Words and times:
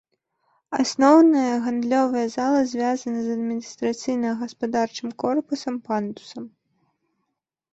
Асноўная 0.83 1.51
гандлёвая 1.65 2.23
зала 2.35 2.61
звязана 2.71 3.19
з 3.25 3.35
адміністрацыйна-гаспадарчым 3.39 5.09
корпусам 5.25 5.75
пандусам. 5.91 6.43